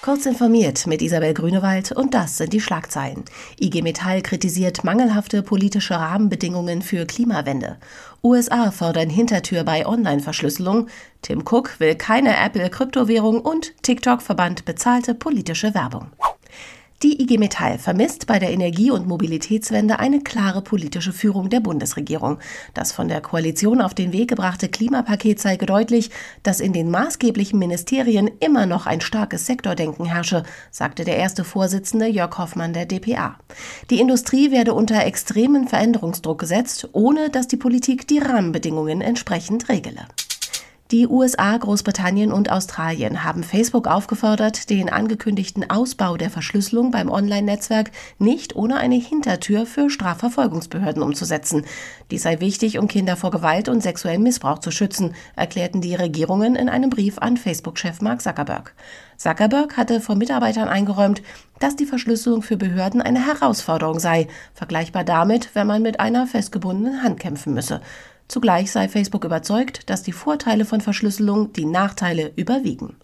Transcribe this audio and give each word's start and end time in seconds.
Kurz 0.00 0.26
informiert 0.26 0.86
mit 0.86 1.02
Isabel 1.02 1.34
Grünewald 1.34 1.90
und 1.90 2.14
das 2.14 2.38
sind 2.38 2.52
die 2.52 2.60
Schlagzeilen. 2.60 3.24
IG 3.60 3.82
Metall 3.82 4.22
kritisiert 4.22 4.84
mangelhafte 4.84 5.42
politische 5.42 5.94
Rahmenbedingungen 5.94 6.82
für 6.82 7.04
Klimawende. 7.04 7.78
USA 8.22 8.70
fordern 8.70 9.10
Hintertür 9.10 9.64
bei 9.64 9.84
Online-Verschlüsselung. 9.86 10.86
Tim 11.22 11.40
Cook 11.40 11.80
will 11.80 11.96
keine 11.96 12.36
Apple-Kryptowährung 12.36 13.40
und 13.40 13.74
TikTok 13.82 14.22
verbannt 14.22 14.64
bezahlte 14.64 15.14
politische 15.14 15.74
Werbung. 15.74 16.12
Die 17.04 17.22
IG 17.22 17.38
Metall 17.38 17.78
vermisst 17.78 18.26
bei 18.26 18.40
der 18.40 18.50
Energie- 18.50 18.90
und 18.90 19.06
Mobilitätswende 19.06 20.00
eine 20.00 20.20
klare 20.20 20.62
politische 20.62 21.12
Führung 21.12 21.48
der 21.48 21.60
Bundesregierung. 21.60 22.40
Das 22.74 22.90
von 22.90 23.06
der 23.06 23.20
Koalition 23.20 23.80
auf 23.80 23.94
den 23.94 24.12
Weg 24.12 24.30
gebrachte 24.30 24.68
Klimapaket 24.68 25.38
zeige 25.38 25.64
deutlich, 25.64 26.10
dass 26.42 26.58
in 26.58 26.72
den 26.72 26.90
maßgeblichen 26.90 27.56
Ministerien 27.56 28.28
immer 28.40 28.66
noch 28.66 28.86
ein 28.86 29.00
starkes 29.00 29.46
Sektordenken 29.46 30.06
herrsche, 30.06 30.42
sagte 30.72 31.04
der 31.04 31.18
erste 31.18 31.44
Vorsitzende 31.44 32.08
Jörg 32.08 32.36
Hoffmann 32.36 32.72
der 32.72 32.86
DPA. 32.86 33.38
Die 33.90 34.00
Industrie 34.00 34.50
werde 34.50 34.74
unter 34.74 35.06
extremen 35.06 35.68
Veränderungsdruck 35.68 36.40
gesetzt, 36.40 36.88
ohne 36.90 37.30
dass 37.30 37.46
die 37.46 37.56
Politik 37.56 38.08
die 38.08 38.18
Rahmenbedingungen 38.18 39.02
entsprechend 39.02 39.68
regele. 39.68 40.08
Die 40.90 41.06
USA, 41.06 41.54
Großbritannien 41.54 42.32
und 42.32 42.50
Australien 42.50 43.22
haben 43.22 43.42
Facebook 43.42 43.86
aufgefordert, 43.86 44.70
den 44.70 44.88
angekündigten 44.88 45.68
Ausbau 45.68 46.16
der 46.16 46.30
Verschlüsselung 46.30 46.90
beim 46.90 47.10
Online-Netzwerk 47.10 47.90
nicht 48.18 48.56
ohne 48.56 48.78
eine 48.78 48.94
Hintertür 48.94 49.66
für 49.66 49.90
Strafverfolgungsbehörden 49.90 51.02
umzusetzen. 51.02 51.66
Dies 52.10 52.22
sei 52.22 52.40
wichtig, 52.40 52.78
um 52.78 52.88
Kinder 52.88 53.16
vor 53.16 53.30
Gewalt 53.30 53.68
und 53.68 53.82
sexuellem 53.82 54.22
Missbrauch 54.22 54.60
zu 54.60 54.70
schützen, 54.70 55.14
erklärten 55.36 55.82
die 55.82 55.94
Regierungen 55.94 56.56
in 56.56 56.70
einem 56.70 56.88
Brief 56.88 57.18
an 57.18 57.36
Facebook-Chef 57.36 58.00
Mark 58.00 58.22
Zuckerberg. 58.22 58.74
Zuckerberg 59.18 59.76
hatte 59.76 60.00
vor 60.00 60.14
Mitarbeitern 60.14 60.68
eingeräumt, 60.68 61.20
dass 61.58 61.76
die 61.76 61.84
Verschlüsselung 61.84 62.40
für 62.40 62.56
Behörden 62.56 63.02
eine 63.02 63.26
Herausforderung 63.26 64.00
sei, 64.00 64.26
vergleichbar 64.54 65.04
damit, 65.04 65.50
wenn 65.52 65.66
man 65.66 65.82
mit 65.82 66.00
einer 66.00 66.26
festgebundenen 66.26 67.02
Hand 67.02 67.20
kämpfen 67.20 67.52
müsse. 67.52 67.82
Zugleich 68.28 68.70
sei 68.70 68.88
Facebook 68.88 69.24
überzeugt, 69.24 69.88
dass 69.88 70.02
die 70.02 70.12
Vorteile 70.12 70.64
von 70.64 70.82
Verschlüsselung 70.82 71.52
die 71.54 71.64
Nachteile 71.64 72.32
überwiegen. 72.36 72.96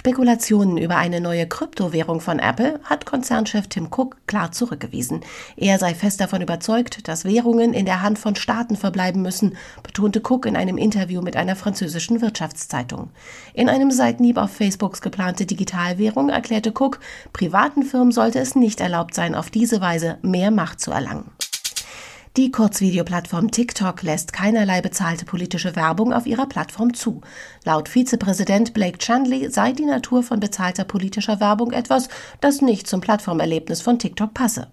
Spekulationen 0.00 0.78
über 0.78 0.96
eine 0.96 1.20
neue 1.20 1.46
Kryptowährung 1.46 2.22
von 2.22 2.38
Apple 2.38 2.80
hat 2.84 3.04
Konzernchef 3.04 3.68
Tim 3.68 3.88
Cook 3.90 4.16
klar 4.26 4.50
zurückgewiesen. 4.50 5.20
Er 5.58 5.78
sei 5.78 5.94
fest 5.94 6.22
davon 6.22 6.40
überzeugt, 6.40 7.06
dass 7.06 7.26
Währungen 7.26 7.74
in 7.74 7.84
der 7.84 8.00
Hand 8.00 8.18
von 8.18 8.34
Staaten 8.34 8.76
verbleiben 8.76 9.20
müssen, 9.20 9.58
betonte 9.82 10.22
Cook 10.26 10.46
in 10.46 10.56
einem 10.56 10.78
Interview 10.78 11.20
mit 11.20 11.36
einer 11.36 11.54
französischen 11.54 12.22
Wirtschaftszeitung. 12.22 13.10
In 13.52 13.68
einem 13.68 13.90
Seitenhieb 13.90 14.38
auf 14.38 14.52
Facebooks 14.52 15.02
geplante 15.02 15.44
Digitalwährung 15.44 16.30
erklärte 16.30 16.70
Cook, 16.70 17.00
privaten 17.34 17.82
Firmen 17.82 18.10
sollte 18.10 18.38
es 18.38 18.54
nicht 18.54 18.80
erlaubt 18.80 19.14
sein, 19.14 19.34
auf 19.34 19.50
diese 19.50 19.82
Weise 19.82 20.16
mehr 20.22 20.50
Macht 20.50 20.80
zu 20.80 20.92
erlangen. 20.92 21.30
Die 22.36 22.52
Kurzvideoplattform 22.52 23.50
TikTok 23.50 24.04
lässt 24.04 24.32
keinerlei 24.32 24.80
bezahlte 24.80 25.24
politische 25.24 25.74
Werbung 25.74 26.12
auf 26.12 26.26
ihrer 26.26 26.46
Plattform 26.46 26.94
zu. 26.94 27.22
Laut 27.64 27.88
Vizepräsident 27.88 28.72
Blake 28.72 28.98
Chandley 28.98 29.50
sei 29.50 29.72
die 29.72 29.84
Natur 29.84 30.22
von 30.22 30.38
bezahlter 30.38 30.84
politischer 30.84 31.40
Werbung 31.40 31.72
etwas, 31.72 32.08
das 32.40 32.62
nicht 32.62 32.86
zum 32.86 33.00
Plattformerlebnis 33.00 33.82
von 33.82 33.98
TikTok 33.98 34.32
passe. 34.32 34.68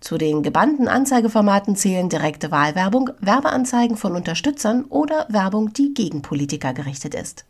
Zu 0.00 0.16
den 0.16 0.42
gebannten 0.42 0.88
Anzeigeformaten 0.88 1.76
zählen 1.76 2.08
direkte 2.08 2.50
Wahlwerbung, 2.50 3.10
Werbeanzeigen 3.20 3.98
von 3.98 4.16
Unterstützern 4.16 4.84
oder 4.84 5.26
Werbung, 5.28 5.74
die 5.74 5.92
gegen 5.92 6.22
Politiker 6.22 6.72
gerichtet 6.72 7.14
ist. 7.14 7.44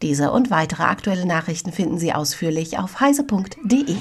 Diese 0.00 0.32
und 0.32 0.50
weitere 0.50 0.84
aktuelle 0.84 1.26
Nachrichten 1.26 1.72
finden 1.72 1.98
Sie 1.98 2.14
ausführlich 2.14 2.78
auf 2.78 3.00
heise.de. 3.00 3.94